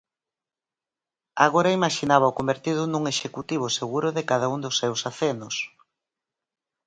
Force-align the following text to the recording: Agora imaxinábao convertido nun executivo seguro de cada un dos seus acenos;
Agora 1.45 1.75
imaxinábao 1.79 2.35
convertido 2.39 2.81
nun 2.91 3.03
executivo 3.13 3.73
seguro 3.79 4.07
de 4.17 4.23
cada 4.29 4.47
un 4.55 4.59
dos 4.65 4.75
seus 4.81 4.99
acenos; 5.09 5.55